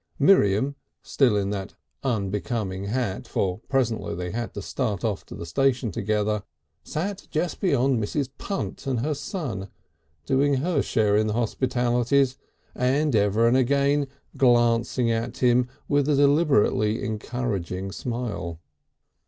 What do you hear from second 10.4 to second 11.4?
her share in the